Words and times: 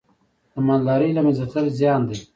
د 0.53 0.55
مالدارۍ 0.67 1.11
له 1.15 1.21
منځه 1.25 1.43
تلل 1.51 1.67
زیان 1.79 2.01
دی. 2.09 2.17